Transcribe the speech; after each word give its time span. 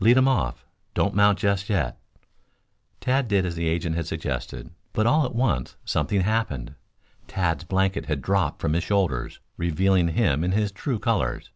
"Lead 0.00 0.18
him 0.18 0.28
off. 0.28 0.66
Don't 0.92 1.14
mount 1.14 1.38
just 1.38 1.70
yet." 1.70 1.98
Tad 3.00 3.26
did 3.26 3.46
as 3.46 3.54
the 3.54 3.68
agent 3.68 3.96
had 3.96 4.06
suggested. 4.06 4.68
But 4.92 5.06
all 5.06 5.24
at 5.24 5.34
once 5.34 5.76
something 5.82 6.20
happened. 6.20 6.74
Tad's 7.26 7.64
blanket 7.64 8.04
had 8.04 8.20
dropped 8.20 8.60
from 8.60 8.74
his 8.74 8.84
shoulders, 8.84 9.40
revealing 9.56 10.08
him 10.08 10.44
in 10.44 10.52
his 10.52 10.72
true 10.72 10.98
colors. 10.98 11.52